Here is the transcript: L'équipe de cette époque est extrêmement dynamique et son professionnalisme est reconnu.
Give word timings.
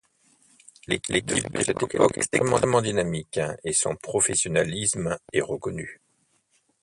L'équipe 0.87 1.23
de 1.27 1.35
cette 1.61 1.69
époque 1.83 1.93
est 1.93 2.17
extrêmement 2.33 2.81
dynamique 2.81 3.39
et 3.63 3.71
son 3.71 3.95
professionnalisme 3.95 5.15
est 5.31 5.41
reconnu. 5.41 6.01